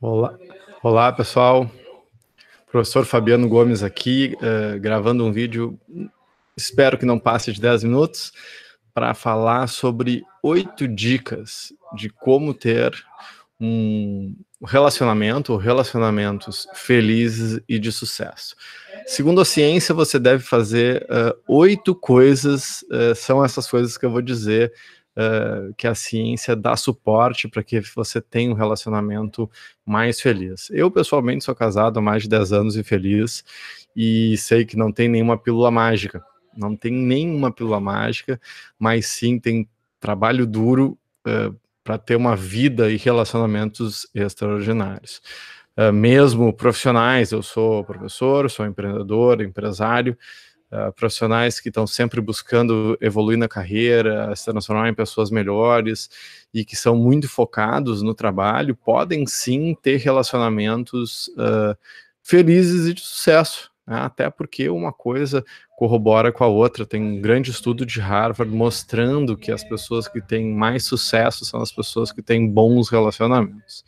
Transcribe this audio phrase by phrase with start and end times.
[0.00, 0.38] Olá,
[0.82, 1.70] Olá pessoal.
[2.70, 5.78] Professor Fabiano Gomes aqui, uh, gravando um vídeo,
[6.56, 8.32] espero que não passe de 10 minutos,
[8.92, 12.94] para falar sobre oito dicas de como ter
[13.60, 14.34] um
[14.64, 18.56] relacionamento ou relacionamentos felizes e de sucesso.
[19.06, 24.10] Segundo a ciência, você deve fazer uh, oito coisas, uh, são essas coisas que eu
[24.10, 24.72] vou dizer
[25.16, 29.50] uh, que a ciência dá suporte para que você tenha um relacionamento
[29.84, 30.68] mais feliz.
[30.70, 33.44] Eu, pessoalmente, sou casado há mais de 10 anos e feliz,
[33.94, 36.24] e sei que não tem nenhuma pílula mágica.
[36.56, 38.40] Não tem nenhuma pílula mágica,
[38.78, 45.20] mas sim tem trabalho duro uh, para ter uma vida e relacionamentos extraordinários.
[45.76, 50.16] Uh, mesmo profissionais, eu sou professor, sou empreendedor, empresário,
[50.74, 56.10] uh, profissionais que estão sempre buscando evoluir na carreira, se transformar em pessoas melhores
[56.52, 61.76] e que são muito focados no trabalho, podem sim ter relacionamentos uh,
[62.22, 63.70] felizes e de sucesso.
[63.86, 63.96] Né?
[63.96, 65.44] Até porque uma coisa
[65.76, 66.86] corrobora com a outra.
[66.86, 71.60] Tem um grande estudo de Harvard mostrando que as pessoas que têm mais sucesso são
[71.60, 73.84] as pessoas que têm bons relacionamentos.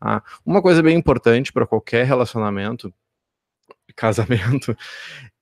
[0.00, 2.92] Ah, uma coisa bem importante para qualquer relacionamento,
[3.96, 4.76] casamento,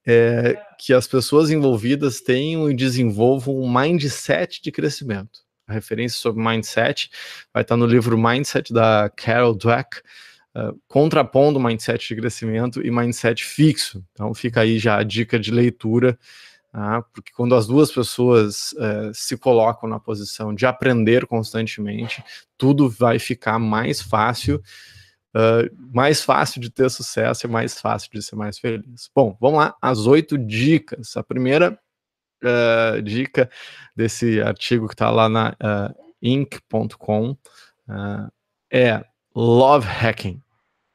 [0.06, 5.40] é, que as pessoas envolvidas tenham e desenvolvam um mindset de crescimento.
[5.66, 7.10] A referência sobre mindset
[7.52, 9.98] vai estar no livro Mindset da Carol Dweck,
[10.56, 14.04] uh, contrapondo mindset de crescimento e mindset fixo.
[14.12, 16.18] Então fica aí já a dica de leitura,
[16.74, 22.22] uh, porque quando as duas pessoas uh, se colocam na posição de aprender constantemente,
[22.58, 24.60] tudo vai ficar mais fácil
[25.34, 29.10] uh, mais fácil de ter sucesso e mais fácil de ser mais feliz.
[29.14, 31.16] Bom, vamos lá, as oito dicas.
[31.16, 31.78] A primeira
[32.42, 33.50] uh, dica
[33.94, 37.36] desse artigo que está lá na uh, inc.com
[38.70, 40.40] é love hacking.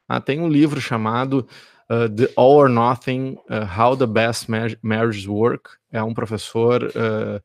[0.07, 1.47] Ah, tem um livro chamado
[1.89, 4.49] Uh, the All or Nothing, uh, How the Best
[4.81, 7.41] Marriages Work, é um professor uh,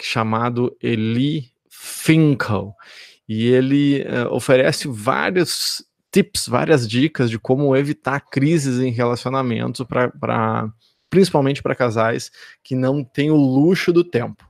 [0.00, 2.74] chamado Eli Finkel,
[3.26, 5.84] e ele oferece vários
[6.16, 10.72] tips, várias dicas de como evitar crises em relacionamentos para
[11.10, 12.30] principalmente para casais
[12.64, 14.44] que não têm o luxo do tempo.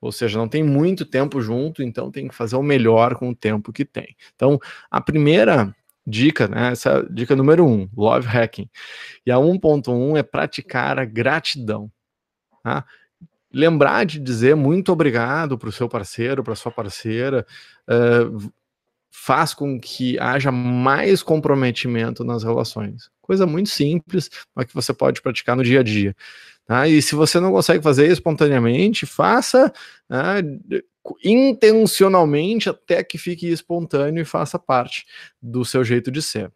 [0.00, 3.34] Ou seja, não tem muito tempo junto, então tem que fazer o melhor com o
[3.34, 4.14] tempo que tem.
[4.34, 4.58] Então,
[4.90, 5.74] a primeira
[6.06, 8.70] dica, né, essa é dica número um, love hacking.
[9.26, 11.90] E a 1.1 é praticar a gratidão.
[12.62, 12.84] Tá?
[13.52, 17.44] Lembrar de dizer muito obrigado para o seu parceiro, para sua parceira,
[17.88, 18.52] uh,
[19.10, 23.10] faz com que haja mais comprometimento nas relações.
[23.20, 26.14] Coisa muito simples, mas que você pode praticar no dia a dia.
[26.66, 26.86] Tá?
[26.86, 29.72] E se você não consegue fazer espontaneamente, faça
[30.08, 30.42] né,
[31.24, 35.06] intencionalmente até que fique espontâneo e faça parte
[35.40, 36.52] do seu jeito de ser.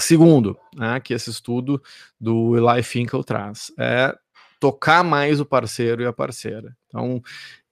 [0.00, 1.82] Segundo, né, que esse estudo
[2.18, 4.14] do Eli Finkel traz, é
[4.60, 6.76] tocar mais o parceiro e a parceira.
[6.86, 7.22] Então,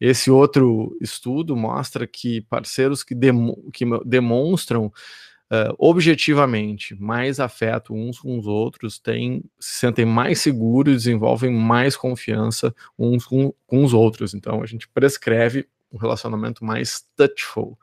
[0.01, 8.19] esse outro estudo mostra que parceiros que, demo, que demonstram uh, objetivamente mais afeto uns
[8.19, 13.93] com os outros têm, se sentem mais seguros desenvolvem mais confiança uns com, com os
[13.93, 14.33] outros.
[14.33, 17.79] Então, a gente prescreve um relacionamento mais touchful.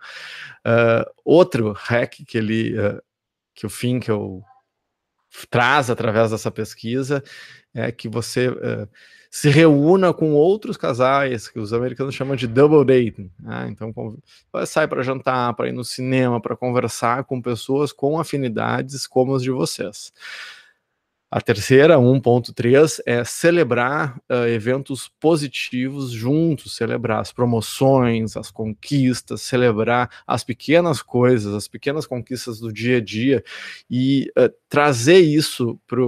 [0.66, 3.00] Uh, outro hack que ele, uh,
[3.54, 4.44] que o Finkel
[5.50, 7.24] traz através dessa pesquisa
[7.74, 8.88] é que você uh,
[9.30, 13.30] se reúna com outros casais, que os americanos chamam de double dating.
[13.38, 13.68] Né?
[13.70, 13.94] Então,
[14.66, 19.44] sai para jantar, para ir no cinema, para conversar com pessoas com afinidades como as
[19.44, 20.14] de vocês.
[21.36, 30.10] A terceira, 1.3, é celebrar uh, eventos positivos juntos, celebrar as promoções, as conquistas, celebrar
[30.26, 33.44] as pequenas coisas, as pequenas conquistas do dia a dia
[33.92, 36.00] e uh, trazer isso para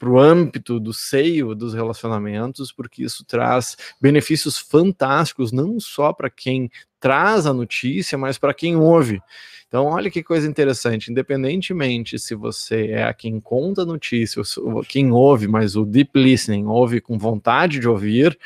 [0.00, 6.30] para o âmbito do seio dos relacionamentos, porque isso traz benefícios fantásticos, não só para
[6.30, 9.20] quem traz a notícia, mas para quem ouve.
[9.68, 14.82] Então, olha que coisa interessante, independentemente se você é a quem conta a notícia, ou
[14.82, 18.38] quem ouve, mas o deep listening ouve com vontade de ouvir,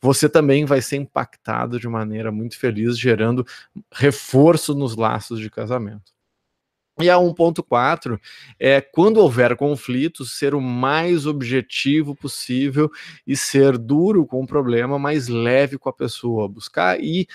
[0.00, 3.44] você também vai ser impactado de maneira muito feliz, gerando
[3.92, 6.13] reforço nos laços de casamento.
[7.00, 8.20] E a 1.4
[8.58, 12.88] é quando houver conflitos, ser o mais objetivo possível
[13.26, 17.26] e ser duro com o problema, mas leve com a pessoa, buscar ir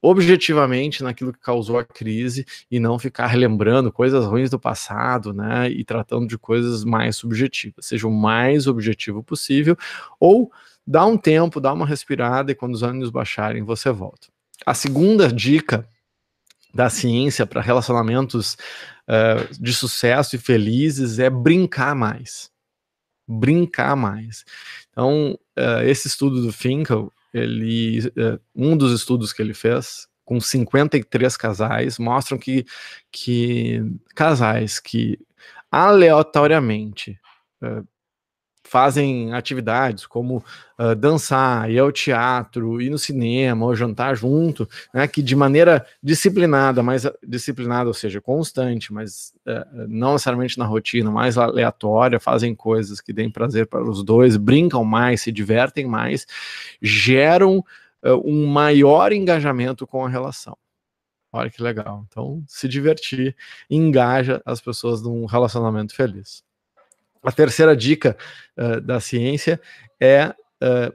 [0.00, 5.70] objetivamente naquilo que causou a crise e não ficar relembrando coisas ruins do passado, né,
[5.70, 7.86] e tratando de coisas mais subjetivas.
[7.86, 9.76] Seja o mais objetivo possível
[10.18, 10.50] ou
[10.86, 14.28] dá um tempo, dá uma respirada e quando os ânimos baixarem, você volta.
[14.66, 15.88] A segunda dica
[16.74, 18.56] da ciência para relacionamentos
[19.08, 22.50] uh, de sucesso e felizes é brincar mais.
[23.28, 24.44] Brincar mais.
[24.90, 30.40] Então, uh, esse estudo do Finkel, ele, uh, um dos estudos que ele fez, com
[30.40, 32.64] 53 casais, mostram que,
[33.10, 33.82] que
[34.14, 35.18] casais que
[35.70, 37.18] aleatoriamente
[38.64, 40.42] fazem atividades como
[40.78, 45.84] uh, dançar, ir ao teatro, ir no cinema, ou jantar junto, né, que de maneira
[46.02, 52.54] disciplinada, mais disciplinada, ou seja, constante, mas uh, não necessariamente na rotina, mais aleatória, fazem
[52.54, 56.26] coisas que deem prazer para os dois, brincam mais, se divertem mais,
[56.80, 60.56] geram uh, um maior engajamento com a relação.
[61.32, 62.04] Olha que legal.
[62.08, 63.34] Então, se divertir
[63.70, 66.44] engaja as pessoas num relacionamento feliz.
[67.22, 68.16] A terceira dica
[68.58, 69.60] uh, da ciência
[70.00, 70.92] é uh,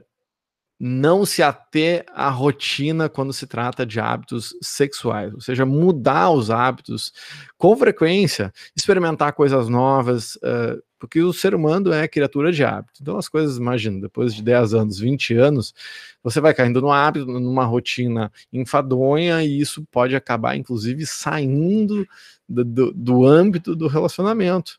[0.78, 6.50] não se ater à rotina quando se trata de hábitos sexuais, ou seja, mudar os
[6.50, 7.12] hábitos
[7.56, 13.00] com frequência, experimentar coisas novas, uh, porque o ser humano é criatura de hábito.
[13.00, 15.74] Então, as coisas, imagina, depois de 10 anos, 20 anos,
[16.22, 22.06] você vai caindo no hábito, numa rotina enfadonha, e isso pode acabar, inclusive, saindo
[22.48, 24.78] do, do, do âmbito do relacionamento.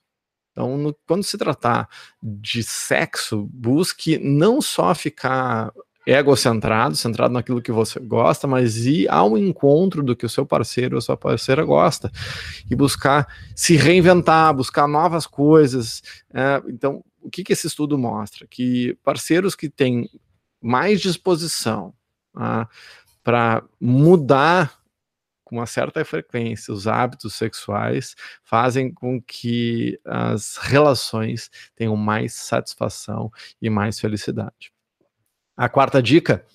[0.59, 1.88] Então, no, quando se tratar
[2.21, 5.71] de sexo, busque não só ficar
[6.06, 10.97] egocentrado, centrado naquilo que você gosta, mas ir ao encontro do que o seu parceiro
[10.97, 12.11] ou sua parceira gosta
[12.69, 13.25] e buscar
[13.56, 16.03] se reinventar, buscar novas coisas.
[16.33, 18.45] É, então, o que, que esse estudo mostra?
[18.45, 20.09] Que parceiros que têm
[20.61, 21.94] mais disposição
[22.35, 22.67] ah,
[23.23, 24.78] para mudar
[25.49, 33.31] com uma certa frequência, os hábitos sexuais fazem com que as relações tenham mais satisfação
[33.61, 34.71] e mais felicidade.
[35.59, 36.45] A quarta dica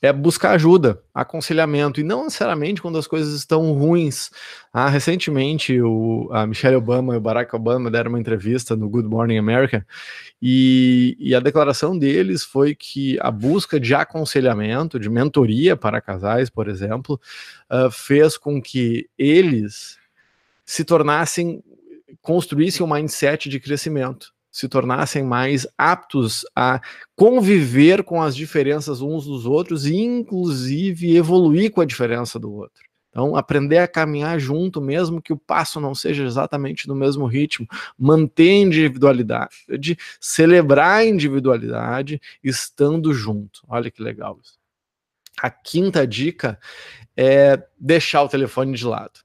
[0.00, 4.30] é buscar ajuda, aconselhamento, e não necessariamente quando as coisas estão ruins.
[4.72, 9.08] Ah, recentemente, o, a Michelle Obama e o Barack Obama deram uma entrevista no Good
[9.08, 9.84] Morning America,
[10.40, 16.48] e, e a declaração deles foi que a busca de aconselhamento, de mentoria para casais,
[16.48, 17.20] por exemplo,
[17.68, 19.98] uh, fez com que eles
[20.64, 21.64] se tornassem,
[22.20, 26.80] construíssem um mindset de crescimento se tornassem mais aptos a
[27.16, 32.84] conviver com as diferenças uns dos outros e, inclusive, evoluir com a diferença do outro.
[33.08, 37.66] Então, aprender a caminhar junto, mesmo que o passo não seja exatamente no mesmo ritmo,
[37.98, 43.62] manter a individualidade, de celebrar a individualidade estando junto.
[43.68, 44.58] Olha que legal isso.
[45.42, 46.58] A quinta dica
[47.16, 49.20] é deixar o telefone de lado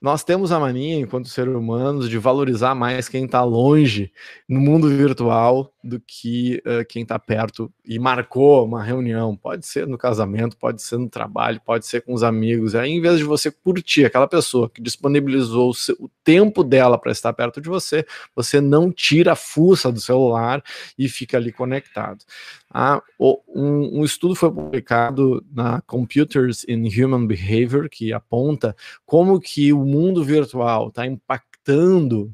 [0.00, 4.10] nós temos a mania, enquanto seres humanos, de valorizar mais quem está longe
[4.48, 9.34] no mundo virtual do que uh, quem está perto e marcou uma reunião.
[9.34, 12.74] Pode ser no casamento, pode ser no trabalho, pode ser com os amigos.
[12.74, 16.98] Aí, em vez de você curtir aquela pessoa que disponibilizou o, seu, o tempo dela
[16.98, 18.04] para estar perto de você,
[18.34, 20.62] você não tira a fuça do celular
[20.98, 22.24] e fica ali conectado.
[22.72, 29.72] Ah, um, um, estudo foi publicado na Computers in Human Behavior que aponta como que
[29.72, 32.32] o mundo virtual está impactando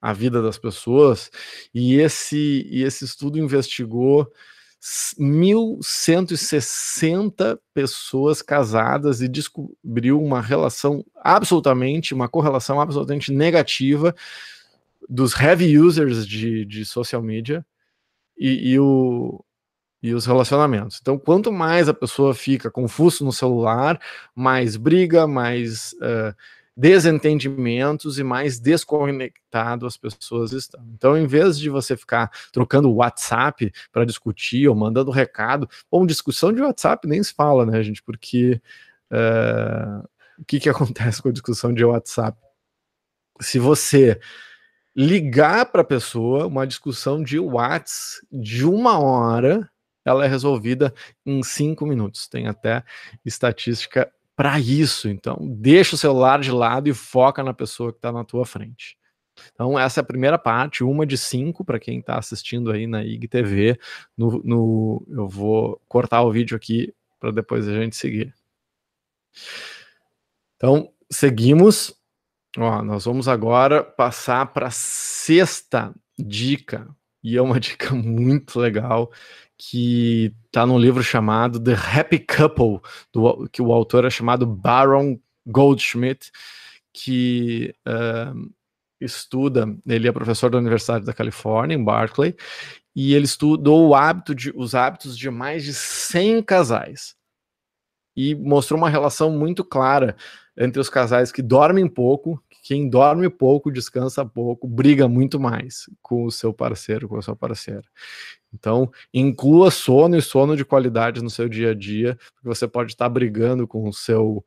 [0.00, 1.30] a vida das pessoas
[1.74, 4.30] e esse, e esse estudo investigou
[4.82, 14.14] 1.160 pessoas casadas e descobriu uma relação absolutamente, uma correlação absolutamente negativa
[15.08, 17.66] dos heavy users de, de social media
[18.38, 19.44] e, e, o,
[20.02, 20.98] e os relacionamentos.
[21.00, 24.00] Então, quanto mais a pessoa fica confuso no celular,
[24.34, 26.34] mais briga, mais uh,
[26.76, 30.82] desentendimentos e mais desconectado as pessoas estão.
[30.94, 36.52] Então, em vez de você ficar trocando WhatsApp para discutir ou mandando recado, bom, discussão
[36.52, 38.02] de WhatsApp nem se fala, né, gente?
[38.02, 38.60] Porque
[39.10, 40.08] uh,
[40.38, 42.38] o que, que acontece com a discussão de WhatsApp?
[43.40, 44.20] Se você
[44.94, 49.70] ligar para a pessoa uma discussão de WhatsApp de uma hora,
[50.04, 52.28] ela é resolvida em cinco minutos.
[52.28, 52.82] Tem até
[53.24, 54.10] estatística
[54.40, 55.06] para isso.
[55.06, 58.96] Então, deixa o celular de lado e foca na pessoa que está na tua frente.
[59.52, 63.04] Então, essa é a primeira parte, uma de cinco, para quem está assistindo aí na
[63.04, 63.78] IGTV.
[64.16, 68.34] No, no, eu vou cortar o vídeo aqui para depois a gente seguir.
[70.56, 71.94] Então, seguimos.
[72.56, 76.88] Ó, nós vamos agora passar para a sexta dica,
[77.22, 79.10] e é uma dica muito legal,
[79.56, 82.80] que está num livro chamado The Happy Couple,
[83.12, 86.30] do, que o autor é chamado Baron Goldschmidt,
[86.92, 88.50] que uh,
[89.00, 92.34] estuda, ele é professor da Universidade da Califórnia, em Berkeley,
[92.94, 97.14] e ele estudou hábito de, os hábitos de mais de 100 casais.
[98.16, 100.16] e mostrou uma relação muito clara
[100.56, 106.24] entre os casais que dormem pouco, quem dorme pouco, descansa pouco, briga muito mais com
[106.24, 107.84] o seu parceiro, com a sua parceira.
[108.52, 112.92] Então, inclua sono e sono de qualidade no seu dia a dia, porque você pode
[112.92, 114.44] estar brigando com o seu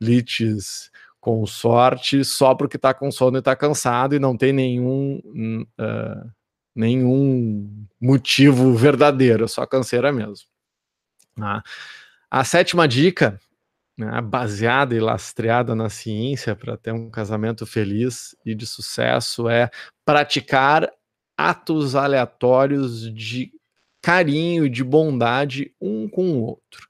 [0.00, 0.90] litis
[1.20, 5.20] com sorte só porque está com sono e está cansado e não tem nenhum
[5.78, 6.30] uh,
[6.74, 10.46] nenhum motivo verdadeiro, é só canseira mesmo.
[11.38, 11.62] Ah,
[12.30, 13.38] a sétima dica,
[13.96, 19.70] né, baseada e lastreada na ciência para ter um casamento feliz e de sucesso, é
[20.04, 20.90] praticar
[21.36, 23.52] atos aleatórios de
[24.02, 26.88] carinho e de bondade um com o outro.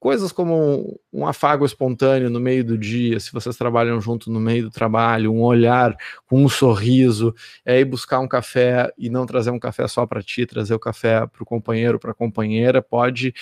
[0.00, 4.64] Coisas como um, afago espontâneo no meio do dia, se vocês trabalham junto no meio
[4.64, 9.50] do trabalho, um olhar com um sorriso, é ir buscar um café e não trazer
[9.50, 13.34] um café só para ti, trazer o café para o companheiro, para a companheira, pode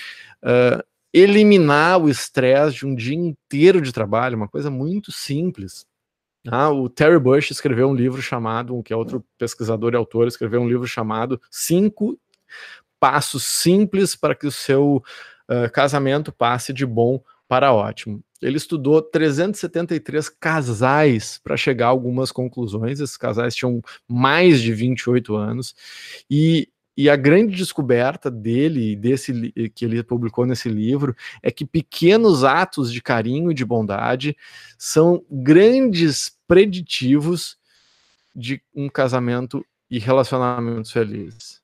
[0.43, 5.85] uh, eliminar o estresse de um dia inteiro de trabalho, uma coisa muito simples.
[6.47, 10.61] Ah, o Terry Bush escreveu um livro chamado, que é outro pesquisador e autor, escreveu
[10.61, 12.17] um livro chamado Cinco
[12.99, 15.03] Passos Simples para que o seu
[15.49, 18.23] uh, casamento passe de bom para ótimo.
[18.41, 22.99] Ele estudou 373 casais para chegar a algumas conclusões.
[22.99, 25.75] Esses casais tinham mais de 28 anos
[26.29, 32.43] e e a grande descoberta dele, desse que ele publicou nesse livro, é que pequenos
[32.43, 34.35] atos de carinho e de bondade
[34.79, 37.55] são grandes preditivos
[38.35, 41.61] de um casamento e relacionamentos felizes.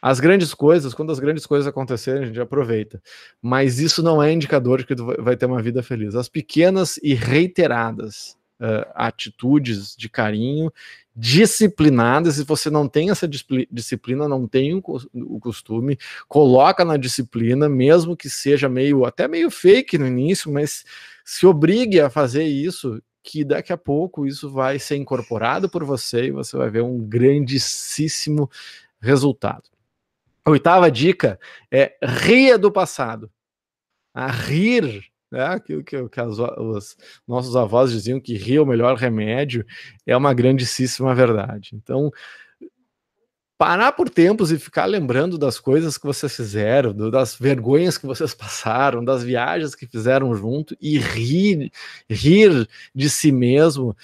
[0.00, 3.02] As grandes coisas, quando as grandes coisas acontecerem, a gente aproveita.
[3.42, 6.14] Mas isso não é indicador de que tu vai ter uma vida feliz.
[6.14, 10.72] As pequenas e reiteradas uh, atitudes de carinho,
[11.14, 15.96] disciplinadas, se você não tem essa disciplina, não tem o costume,
[16.28, 20.84] coloca na disciplina, mesmo que seja meio, até meio fake no início, mas
[21.24, 26.26] se obrigue a fazer isso, que daqui a pouco isso vai ser incorporado por você
[26.26, 28.50] e você vai ver um grandíssimo
[29.00, 29.70] resultado.
[30.44, 33.30] A oitava dica é ria do passado.
[34.12, 38.66] A rir, né, aquilo que, que as, os nossos avós diziam que rir é o
[38.66, 39.64] melhor remédio,
[40.06, 41.70] é uma grandíssima verdade.
[41.74, 42.10] Então,
[43.58, 48.06] parar por tempos e ficar lembrando das coisas que vocês fizeram, do, das vergonhas que
[48.06, 51.70] vocês passaram, das viagens que fizeram junto e rir,
[52.08, 53.96] rir de si mesmo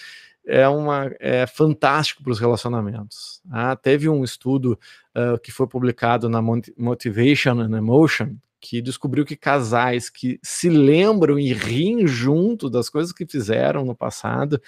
[0.47, 3.41] é uma é fantástico para os relacionamentos.
[3.51, 4.79] Ah, teve um estudo
[5.17, 11.39] uh, que foi publicado na Motivation and Emotion que descobriu que casais que se lembram
[11.39, 14.61] e riem junto das coisas que fizeram no passado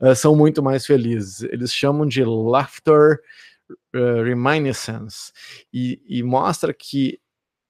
[0.00, 1.42] uh, são muito mais felizes.
[1.42, 3.20] Eles chamam de laughter
[3.94, 5.32] uh, reminiscence
[5.72, 7.20] e, e mostra que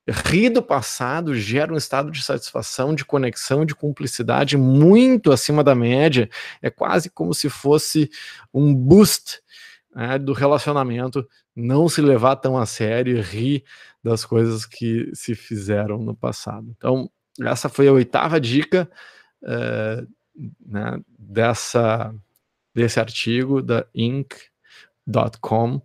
[0.06, 5.74] rir do passado gera um estado de satisfação, de conexão, de cumplicidade muito acima da
[5.74, 6.28] média.
[6.60, 8.10] É quase como se fosse
[8.52, 9.40] um boost
[9.94, 13.64] né, do relacionamento, não se levar tão a sério e rir
[14.02, 16.74] das coisas que se fizeram no passado.
[16.76, 17.10] Então,
[17.40, 18.90] essa foi a oitava dica
[19.42, 20.06] uh,
[20.66, 22.14] né, dessa,
[22.74, 25.80] desse artigo da Inc.com.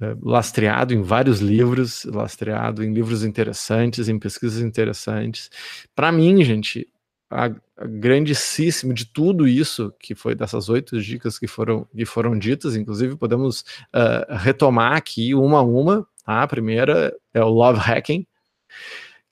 [0.00, 5.48] Eh, lastreado em vários livros, lastreado em livros interessantes, em pesquisas interessantes.
[5.94, 6.88] Para mim, gente,
[7.30, 12.38] a, a grandíssimo de tudo isso que foi dessas oito dicas que foram, que foram
[12.38, 13.60] ditas, inclusive podemos
[13.94, 16.06] uh, retomar aqui uma a uma.
[16.24, 16.42] Tá?
[16.42, 18.26] A primeira é o love hacking,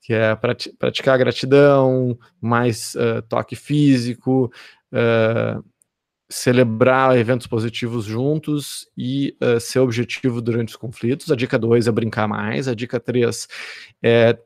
[0.01, 0.35] que é
[0.77, 4.51] praticar gratidão, mais uh, toque físico,
[4.91, 5.63] uh,
[6.29, 11.31] celebrar eventos positivos juntos e uh, ser objetivo durante os conflitos.
[11.31, 12.67] A dica 2 é brincar mais.
[12.67, 13.47] A dica 3
[14.01, 14.37] é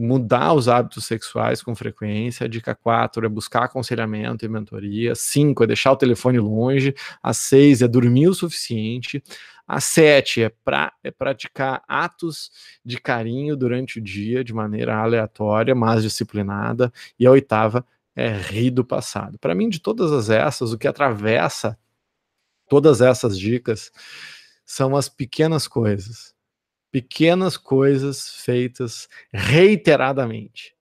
[0.00, 2.48] mudar os hábitos sexuais com frequência.
[2.48, 5.14] Dica 4 é buscar aconselhamento e mentoria.
[5.14, 6.94] 5 é deixar o telefone longe.
[7.22, 9.22] A 6 é dormir o suficiente.
[9.66, 12.50] A 7 é, pra, é praticar atos
[12.84, 16.92] de carinho durante o dia de maneira aleatória, mas disciplinada.
[17.18, 17.84] E a oitava
[18.16, 19.38] é rir do passado.
[19.38, 21.78] Para mim, de todas as essas, o que atravessa
[22.68, 23.90] todas essas dicas
[24.64, 26.34] são as pequenas coisas.
[26.90, 30.74] Pequenas coisas feitas reiteradamente.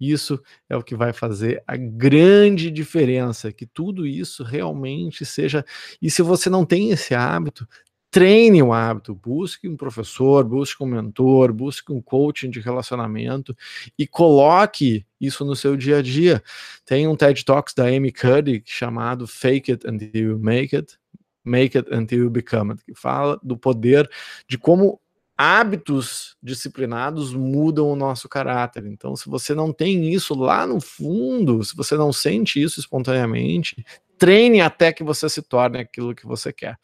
[0.00, 5.64] Isso é o que vai fazer a grande diferença, que tudo isso realmente seja.
[6.00, 7.66] E se você não tem esse hábito,
[8.10, 13.56] treine o hábito, busque um professor, busque um mentor, busque um coaching de relacionamento
[13.98, 16.42] e coloque isso no seu dia a dia.
[16.86, 20.96] Tem um TED Talks da Amy Cuddy chamado Fake It Until You Make It,
[21.44, 24.08] Make It Until You Become It, que fala do poder
[24.48, 25.00] de como
[25.38, 28.84] hábitos disciplinados mudam o nosso caráter.
[28.86, 33.86] Então, se você não tem isso lá no fundo, se você não sente isso espontaneamente,
[34.18, 36.76] treine até que você se torne aquilo que você quer.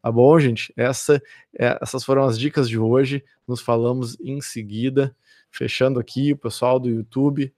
[0.00, 0.72] Tá bom, gente?
[0.74, 1.22] Essa,
[1.58, 3.22] é, essas foram as dicas de hoje.
[3.46, 5.14] Nos falamos em seguida.
[5.50, 7.52] Fechando aqui, o pessoal do YouTube,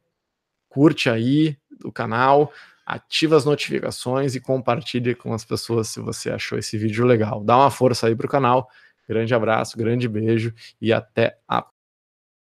[0.69, 2.53] curte aí o canal,
[2.85, 7.43] ativa as notificações e compartilhe com as pessoas se você achou esse vídeo legal.
[7.43, 8.69] Dá uma força aí para o canal
[9.09, 11.67] Grande abraço, grande beijo e até a